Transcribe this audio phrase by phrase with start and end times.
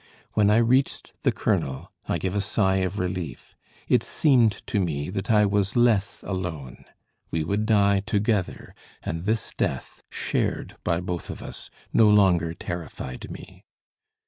[0.33, 3.55] When I reached the colonel, I gave a sigh of relief;
[3.87, 6.85] it seemed to me that I was less alone;
[7.29, 13.29] we would die together, and this death shared by both of us no longer terrified
[13.29, 13.63] me.